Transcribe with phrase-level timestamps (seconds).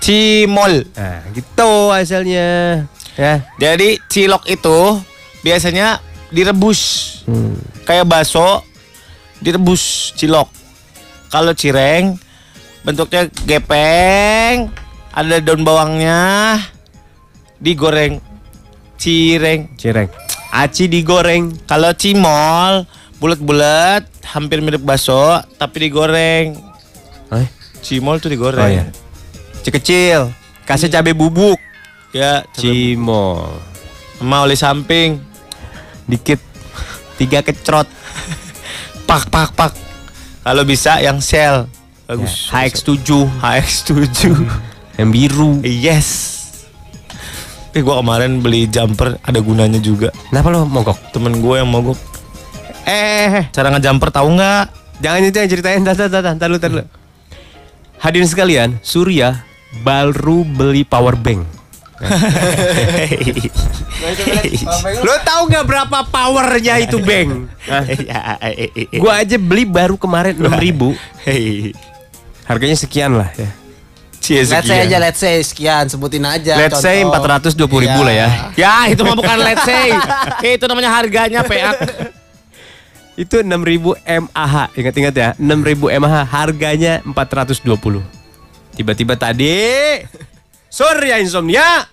[0.00, 0.88] Cimol.
[0.96, 2.80] Nah, gitu hasilnya.
[3.12, 3.44] Ya.
[3.60, 5.04] Jadi cilok itu
[5.44, 6.00] biasanya
[6.32, 6.80] direbus.
[7.28, 7.52] Hmm.
[7.84, 8.64] Kayak bakso
[9.44, 10.48] direbus cilok.
[11.28, 12.16] Kalau cireng
[12.88, 14.72] bentuknya gepeng,
[15.12, 16.56] ada daun bawangnya,
[17.60, 18.24] digoreng.
[18.96, 19.76] Cireng.
[19.76, 20.08] Cireng.
[20.56, 21.52] Aci digoreng.
[21.68, 22.88] Kalau cimol
[23.20, 26.56] bulat-bulat, hampir mirip bakso tapi digoreng.
[27.28, 27.48] Eh?
[27.84, 28.64] Cimol tuh digoreng.
[28.64, 29.03] Oh ya.
[29.64, 30.28] Kecil-kecil.
[30.68, 31.56] Kasih cabai bubuk.
[32.12, 33.48] Ya, Cimol.
[34.20, 35.16] sama oli samping.
[36.04, 36.36] Dikit.
[37.16, 37.88] Tiga kecrot.
[39.08, 39.72] Pak pak pak.
[40.44, 41.64] Kalau bisa yang shell.
[42.04, 42.52] Bagus.
[42.52, 43.08] Ya, HX7.
[43.40, 44.20] HX7.
[45.00, 45.64] Yang biru.
[45.64, 46.08] yes.
[47.72, 50.12] Tapi gua kemarin beli jumper ada gunanya juga.
[50.28, 51.00] Kenapa lo mogok?
[51.10, 51.96] Temen gue yang mogok.
[52.84, 54.64] Eh, Cara ngejumper tahu nggak?
[55.00, 55.82] jangan itu yang ceritain.
[55.82, 55.96] Tar,
[56.46, 56.84] dulu, tar, dulu.
[57.98, 59.42] Hadirin sekalian, Surya
[59.82, 61.42] baru beli power bank.
[65.02, 67.48] Lo tahu nggak berapa powernya itu bank?
[69.02, 70.88] Gua aja beli baru kemarin 6000 ribu.
[72.44, 73.48] Harganya sekian lah ya.
[74.24, 76.56] Cie Let's say aja, let's say sekian, sebutin aja.
[76.56, 77.28] Let's say contoh.
[77.60, 78.08] 420 ribu Iya.
[78.08, 78.28] lah ya.
[78.56, 79.92] Ya itu mah bukan let's say.
[80.56, 81.76] itu namanya harganya peak.
[83.20, 84.72] Itu 6000 mAh.
[84.72, 88.00] Ingat-ingat ya, 6000 mAh harganya 420.
[88.74, 89.54] Tiba-tiba tadi
[90.66, 91.86] Surya Insomnia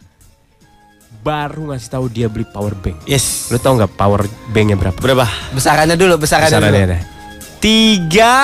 [1.22, 3.06] baru ngasih tahu dia beli power bank.
[3.06, 3.54] Yes.
[3.54, 4.98] Lu tau nggak power banknya berapa?
[4.98, 5.30] Berapa?
[5.54, 6.90] Besarannya dulu, besarannya, Besarannya dulu.
[6.90, 7.00] ada.
[7.62, 8.36] Tiga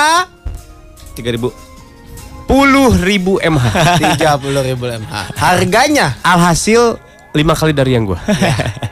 [1.18, 1.50] Tiga ribu.
[2.46, 3.98] puluh ribu mAh.
[3.98, 4.22] 30
[4.70, 5.34] ribu mAh.
[5.34, 6.14] Harganya?
[6.22, 7.02] Alhasil
[7.34, 8.22] lima kali dari yang gua.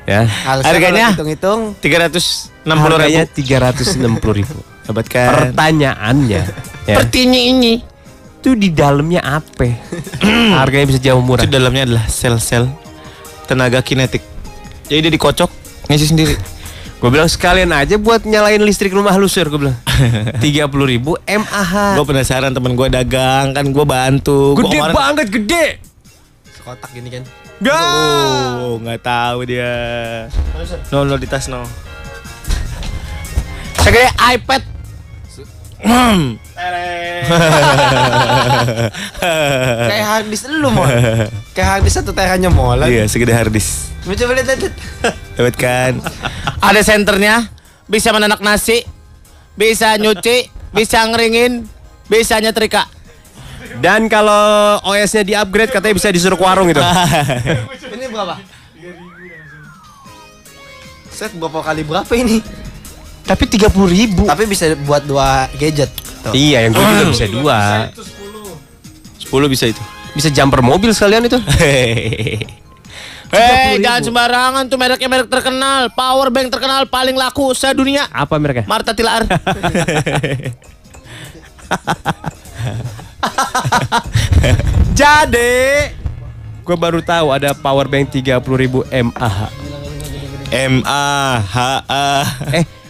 [0.06, 0.26] ya.
[0.50, 1.08] Harusnya Harganya?
[1.14, 1.78] Hitung-hitung.
[1.78, 3.38] Tiga ratus enam puluh Harganya ribu.
[3.38, 4.58] tiga ratus enam puluh ribu.
[4.90, 5.30] Hebat kan?
[5.54, 6.42] Pertanyaannya,
[6.86, 7.82] ya, Pertinya ini.
[8.46, 9.74] Itu di dalamnya apa?
[10.62, 11.42] Harganya bisa jauh murah.
[11.42, 12.70] Itu dalamnya adalah sel-sel
[13.50, 14.22] tenaga kinetik.
[14.86, 15.50] Jadi dia dikocok
[15.90, 16.38] ngisi sendiri.
[17.02, 19.78] Gue bilang sekalian aja buat nyalain listrik rumah lu sur Gue bilang
[20.46, 24.54] 30 ribu mAh gue penasaran temen gue dagang kan gue bantu.
[24.54, 25.66] Gua Gede kemarin- banget gede
[26.54, 27.24] Sekotak gini kan.
[27.66, 29.74] Oh, nggak tahu dia.
[30.94, 31.66] No, no di tas no.
[33.82, 34.75] Segede iPad.
[35.84, 36.40] Hmm.
[39.90, 40.88] Kayak harddisk lu mau.
[41.52, 42.88] Kayak harddisk satu teranya molen.
[42.88, 43.92] Iya, segede harddisk.
[44.06, 44.76] Coba lihat lihat.
[45.42, 45.56] lihat.
[45.58, 45.94] Kan?
[46.68, 47.50] Ada senternya,
[47.90, 48.86] bisa menanak nasi,
[49.58, 51.66] bisa nyuci, bisa ngeringin,
[52.08, 52.88] bisa nyetrika.
[53.82, 56.80] Dan kalau OS-nya di upgrade katanya bisa disuruh ke warung gitu
[57.96, 58.40] Ini berapa?
[61.12, 62.40] Set berapa kali berapa ini?
[63.26, 65.90] Tapi 30 ribu Tapi bisa buat dua gadget.
[66.22, 66.30] Tuh.
[66.34, 69.82] Iya yang gue juga bisa dua 10 bisa itu.
[70.16, 71.36] Bisa jumper mobil sekalian itu
[73.36, 78.08] Hei, jangan sembarangan tuh mereknya merek terkenal, power bank terkenal paling laku sedunia.
[78.14, 78.64] Apa mereka?
[78.70, 79.28] Marta Tilaar.
[85.00, 85.56] Jadi
[86.66, 89.54] Gue baru tahu ada power bank 30 ribu mAh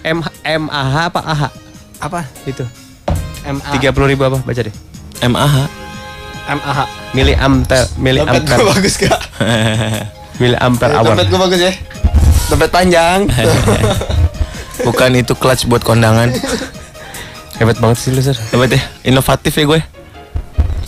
[0.06, 0.34] M A H A.
[0.46, 1.44] Eh M mAh apa AH?
[2.06, 2.22] Apa?
[2.46, 2.62] Itu
[3.46, 3.74] MA.
[3.74, 4.38] 30 ribu apa?
[4.38, 4.76] Baca deh
[5.26, 5.58] M A H.
[6.46, 6.80] MAH.
[7.18, 9.18] Mili ampere Mili Dompet ampere gua bagus gak?
[10.42, 11.74] Mili ampere hour Dompet gua bagus ya.
[12.54, 13.26] Dompet panjang.
[14.86, 16.30] Bukan itu clutch buat kondangan.
[17.60, 19.82] Hebat banget sih lu Sir Hebat ya, inovatif ya gue.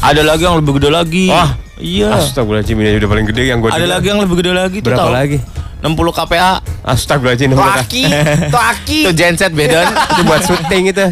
[0.03, 1.25] Ada lagi yang lebih gede lagi.
[1.31, 1.55] Wah.
[1.79, 2.11] iya.
[2.13, 5.09] Astagfirullahaladzim ini udah paling gede yang gue Ada lagi yang lebih gede lagi tuh Berapa
[5.09, 5.15] tahu.
[5.15, 5.37] lagi?
[5.81, 6.51] 60 kPa.
[6.87, 8.03] Astagfirullahaladzim Tuh ini aki,
[8.47, 8.99] tuh aki.
[9.07, 9.91] Itu genset beda.
[10.15, 11.03] itu buat syuting itu.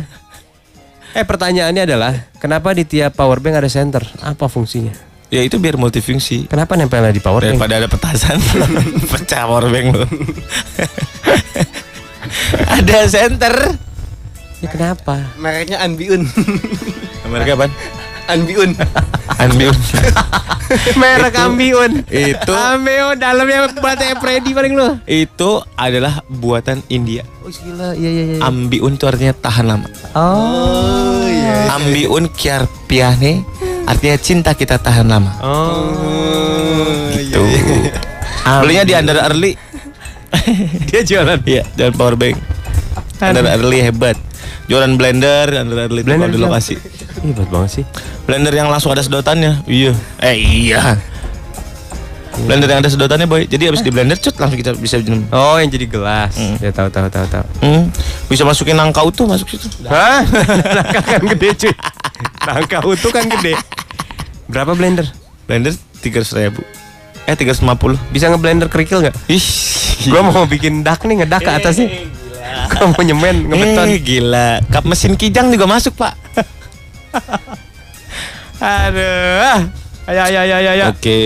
[1.12, 4.08] Eh pertanyaannya adalah kenapa di tiap power bank ada center?
[4.24, 4.96] Apa fungsinya?
[5.26, 6.48] ya itu biar multifungsi.
[6.48, 7.60] Kenapa nempelnya di power bank?
[7.60, 8.40] Daripada ada petasan
[9.12, 10.06] Pecah powerbank lu
[12.80, 13.56] Ada center
[14.64, 15.36] Ya kenapa?
[15.36, 16.24] Mereknya Anbiun.
[17.28, 17.68] Mereka apa?
[18.26, 18.74] Anbiun.
[19.38, 19.76] Anbiun
[21.02, 21.92] Merek Ambiun.
[22.10, 24.98] Itu Ambiun dalamnya baterai Freddy paling lu.
[25.06, 28.38] Itu adalah buatan India Oh gila, iya iya iya.
[28.42, 29.86] Ambiun itu artinya tahan lama
[30.18, 31.70] Oh iya.
[31.72, 33.46] Ambiun kiar piane
[33.86, 37.14] Artinya cinta kita tahan lama Oh.
[37.30, 37.46] Tuh
[38.66, 39.54] Belinya di Under Early
[40.90, 41.40] Dia jualan.
[41.46, 42.36] Iya, jualan powerbank
[43.22, 44.18] Under Early hebat
[44.66, 46.76] Jualan blender itu Blender kalau di lokasi
[47.26, 47.84] Hebat banget sih.
[48.30, 49.66] Blender yang langsung ada sedotannya.
[49.66, 49.94] Iya.
[50.22, 51.00] Eh iya.
[52.44, 53.48] Blender yang ada sedotannya boy.
[53.48, 55.24] Jadi habis di blender cut langsung kita bisa minum.
[55.32, 56.36] Oh, yang jadi gelas.
[56.60, 57.46] Ya tahu tahu tahu tahu.
[57.64, 57.88] Hmm,
[58.28, 59.72] bisa masukin nangka utuh masuk situ.
[59.88, 60.28] Hah?
[60.76, 61.74] Nangka kan gede cuy.
[62.44, 63.56] Nangka utuh kan gede.
[64.52, 65.08] Berapa blender?
[65.48, 65.72] Blender
[66.04, 66.62] 300 ribu.
[67.26, 67.98] Eh 350.
[68.12, 69.16] Bisa ngeblender kerikil nggak?
[69.32, 69.48] Ih.
[70.12, 71.80] Gua mau bikin dak nih, ngedak ke atas
[72.94, 73.88] mau nyemen, ngebeton.
[73.90, 74.50] Eh, gila.
[74.70, 76.14] Kap mesin kijang juga masuk, Pak.
[78.62, 79.70] Aduh.
[80.06, 80.86] Ayo, ayo, ayo, ayo.
[80.94, 81.20] Oke.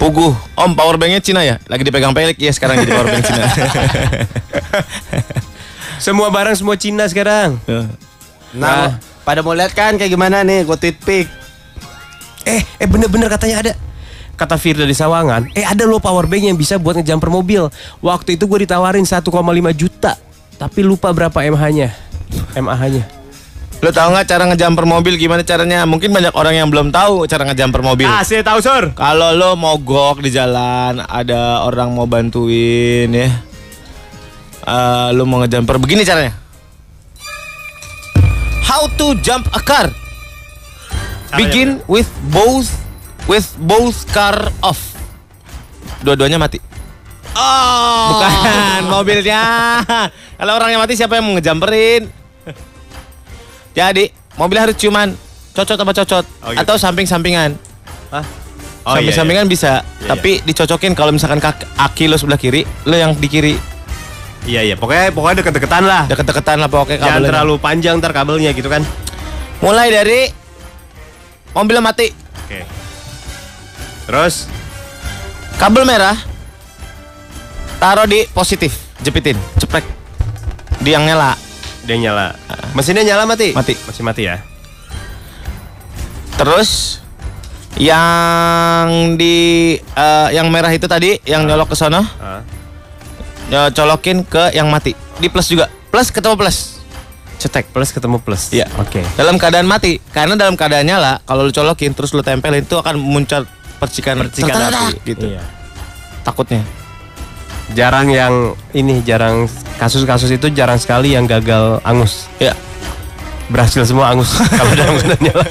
[0.00, 0.32] Pugu.
[0.56, 1.60] Om, power banknya Cina ya?
[1.68, 3.44] Lagi dipegang pelik ya sekarang jadi power bank Cina.
[6.02, 7.62] Semua barang semua Cina sekarang.
[8.58, 11.30] Nah, pada mau lihat kan kayak gimana nih, gue tweet pic.
[12.42, 13.72] Eh, eh bener-bener katanya ada.
[14.42, 17.70] Kata Firda di Sawangan, eh ada loh power bank yang bisa buat ngejumper mobil.
[18.02, 19.22] Waktu itu gue ditawarin 1,5
[19.70, 20.18] juta,
[20.58, 21.94] tapi lupa berapa MH-nya.
[22.58, 23.06] MAH-nya.
[23.78, 25.86] Lo tau nggak cara ngejumper mobil gimana caranya?
[25.86, 28.10] Mungkin banyak orang yang belum tahu cara ngejumper mobil.
[28.10, 28.90] Ah, saya tahu, Sur.
[28.98, 33.30] Kalau lo mogok di jalan, ada orang mau bantuin ya.
[34.66, 36.34] Eh, lo mau ngejumper begini caranya.
[38.66, 39.86] How to jump a car?
[41.38, 42.81] Begin with both
[43.24, 44.80] with both car off.
[46.00, 46.58] Dua-duanya mati.
[47.32, 48.04] Oh.
[48.12, 49.42] Bukan mobilnya.
[50.36, 52.10] Kalau orangnya mati siapa yang mau ngejamperin?
[53.72, 54.04] Jadi
[54.36, 55.16] mobil harus cuman
[55.52, 56.60] cocot apa cocot Oh, gitu.
[56.60, 57.56] atau samping-sampingan.
[58.10, 58.24] Hah?
[58.82, 63.14] Oh, Samping-sampingan bisa, Iya, tapi dicocokin kalau misalkan kaki, aki lo sebelah kiri, lo yang
[63.14, 63.54] di kiri
[64.42, 64.74] Iya, iya.
[64.74, 66.02] Pokoknya pokoknya deket-deketan lah.
[66.10, 67.28] deket-deketan lah pokoknya Jangan kabelnya.
[67.30, 68.82] terlalu panjang ntar kabelnya gitu kan.
[69.62, 70.20] Mulai dari
[71.52, 72.10] mobilnya mati.
[74.06, 74.50] Terus
[75.56, 76.18] kabel merah
[77.78, 79.86] taruh di positif, jepitin, ceprek.
[80.82, 81.38] Di yang nyala.
[81.82, 82.34] dia nyala.
[82.78, 83.50] Mesinnya nyala mati?
[83.54, 83.74] Mati.
[83.74, 84.38] Masih mati ya.
[86.38, 87.02] Terus
[87.78, 92.42] yang di eh, yang merah itu tadi yang nyolok ke Ah.
[93.50, 94.94] ya, colokin ke yang mati.
[95.18, 95.66] Di plus juga.
[95.90, 96.78] Plus ketemu plus.
[97.42, 97.74] Cetek.
[97.74, 98.54] Plus ketemu plus.
[98.54, 98.70] Iya.
[98.78, 99.02] Oke.
[99.18, 102.94] Dalam keadaan mati, karena dalam keadaan nyala, kalau lu colokin terus lu tempelin itu akan
[102.98, 103.42] muncul
[103.82, 104.94] percikan Percikan api.
[105.02, 105.26] gitu.
[105.26, 105.42] Iya.
[106.22, 106.62] Takutnya.
[107.74, 108.34] Jarang yang
[108.70, 112.30] ini jarang kasus-kasus itu jarang sekali yang gagal angus.
[112.38, 112.54] Ya.
[113.50, 115.44] Berhasil semua angus kalau dalam keadaan nyala.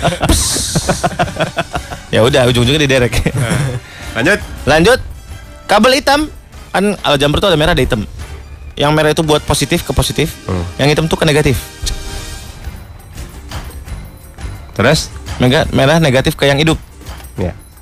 [2.08, 3.20] Ya udah ujung-ujungnya diderek.
[4.16, 4.40] Lanjut.
[4.64, 5.00] Lanjut.
[5.68, 6.32] Kabel hitam
[6.72, 8.08] kan kalau jumper tuh ada merah ada hitam.
[8.76, 10.64] Yang merah itu buat positif ke positif, Hmm.
[10.78, 11.60] yang hitam tuh ke negatif.
[14.72, 15.12] Terus?
[15.38, 16.78] Mega, merah negatif ke yang hidup,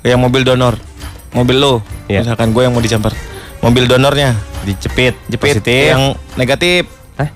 [0.02, 0.76] yang mobil donor.
[1.30, 2.22] Mobil lo, Iya.
[2.22, 3.14] misalkan gue yang mau dijumper.
[3.60, 5.14] Mobil donornya Dicepit.
[5.28, 5.90] jepit Positif.
[5.90, 6.02] yang
[6.34, 6.88] negatif.
[7.14, 7.28] Hah?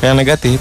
[0.00, 0.58] Yang negatif.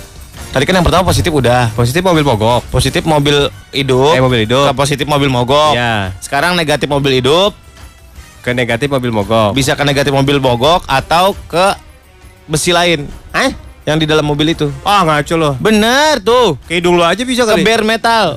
[0.50, 1.70] Tadi kan yang pertama positif udah.
[1.72, 2.66] Positif mobil mogok.
[2.68, 3.38] Positif mobil
[3.70, 4.18] hidup.
[4.18, 4.66] Eh, mobil hidup.
[4.66, 5.78] Ke positif mobil mogok.
[5.78, 6.10] Ya.
[6.20, 7.54] Sekarang negatif mobil hidup
[8.40, 9.54] Ke negatif mobil mogok.
[9.54, 11.78] bisa ke negatif mobil mogok atau ke
[12.46, 13.06] besi lain.
[13.32, 13.54] Eh?
[13.86, 14.74] Yang di dalam mobil itu.
[14.82, 15.54] Ah ngaco loh.
[15.56, 16.58] Bener tuh.
[16.66, 17.62] Ke hidung lo aja bisa Ke kali.
[17.62, 18.28] bare metal.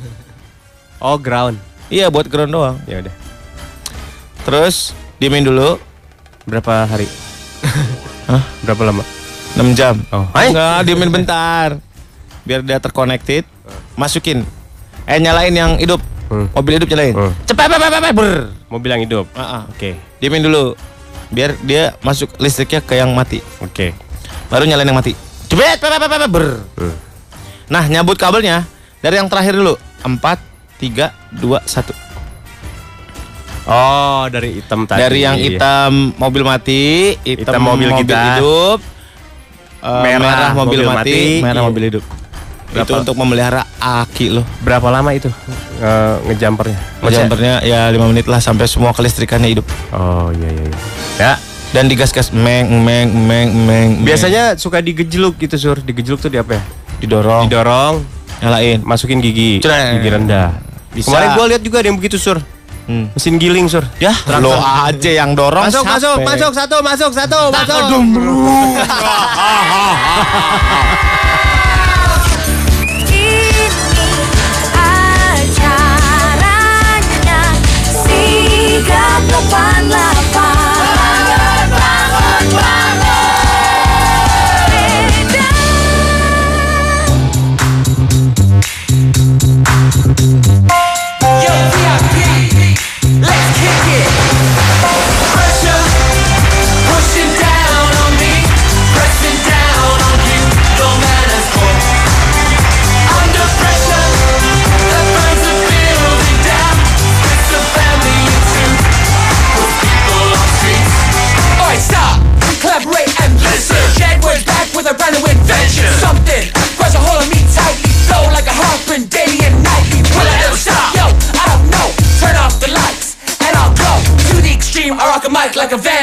[0.98, 1.56] Oh ground.
[1.92, 2.76] Iya buat ground doang.
[2.88, 3.12] Ya udah.
[4.48, 5.76] Terus diemin dulu
[6.42, 7.06] Berapa hari?
[8.30, 8.42] Hah?
[8.66, 9.04] Berapa lama?
[9.54, 9.94] 6 jam.
[10.10, 10.26] Oh.
[10.34, 11.78] Enggak, diemin bentar.
[12.42, 13.46] Biar dia terconnected.
[13.94, 14.42] Masukin.
[15.06, 16.02] Eh nyalain yang hidup.
[16.26, 16.50] Hmm.
[16.50, 17.14] Mobil hidup nyalain.
[17.14, 17.32] Hmm.
[17.46, 18.30] Cepet, cepet, cepet, cepet, ber.
[18.66, 19.26] Mobil yang hidup.
[19.38, 19.62] Ah, ah.
[19.70, 19.94] Oke.
[20.18, 20.74] Diemin dulu.
[21.30, 23.38] Biar dia masuk listriknya ke yang mati.
[23.62, 23.94] Oke.
[24.50, 25.14] Baru nyalain yang mati.
[25.46, 26.46] Cepet, cepet, cepet, cepet, ber.
[26.74, 26.94] Hmm.
[27.70, 28.66] Nah, nyabut kabelnya
[28.98, 29.78] dari yang terakhir dulu.
[30.02, 30.18] 4
[30.82, 31.94] 3 2 1.
[33.62, 34.98] Oh, dari hitam tadi.
[34.98, 38.18] Dari yang hitam mobil mati, hitam, Hitam mobil mobil, kita.
[38.42, 38.78] hidup,
[39.78, 41.68] eh, Merah merah, mobil, mobil mati, mati, merah iya.
[41.70, 42.04] mobil hidup.
[42.72, 42.88] Berapa?
[42.88, 44.42] Itu untuk memelihara aki loh.
[44.66, 45.30] Berapa lama itu
[45.78, 46.78] eh, ngejumpernya?
[47.06, 49.66] Jumpernya ya 5 menit lah sampai semua kelistrikannya hidup.
[49.94, 50.64] Oh iya iya.
[50.66, 50.78] iya.
[51.22, 51.32] Ya.
[51.72, 53.48] Dan digas-gas meng meng meng meng.
[53.62, 53.88] meng.
[54.02, 55.78] Biasanya suka digejluk gitu sur.
[55.78, 56.62] Digejluk tuh di apa ya?
[57.02, 57.94] didorong, Didorong,
[58.38, 58.78] nyalain.
[58.86, 59.98] masukin gigi, Cret.
[59.98, 60.71] gigi rendah.
[60.92, 61.08] Bisa.
[61.08, 62.38] Kemarin gua lihat juga ada yang begitu sur.
[62.86, 63.08] Hmm.
[63.14, 63.84] Mesin giling sur.
[64.02, 65.70] Ya, lo aja yang dorong.
[65.70, 65.96] Masuk, siapa?
[65.96, 68.02] masuk, masuk, satu, masuk, satu, masuk.
[78.02, 79.92] Sigap 88
[80.32, 82.91] Bangun, bangun, bangun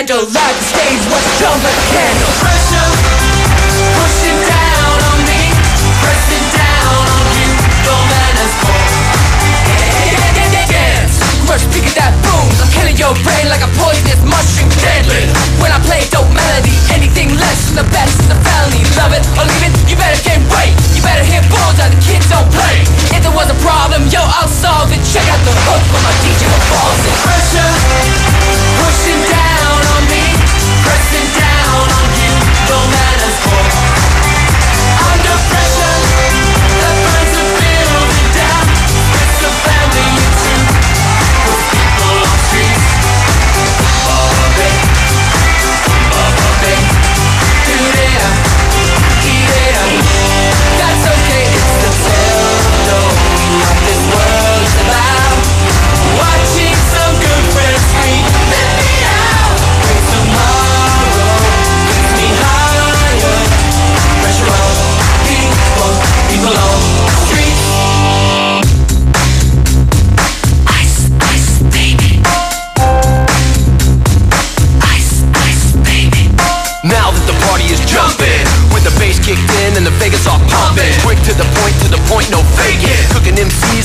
[0.09, 0.48] Your love.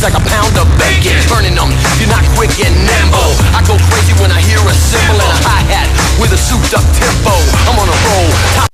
[0.04, 1.16] like a pound of bacon.
[1.32, 3.32] Turning them, you're not quick and nimble.
[3.56, 5.88] I go crazy when I hear a cymbal and a hi-hat
[6.20, 7.32] With a souped up tempo.
[7.64, 8.74] I'm on a roll.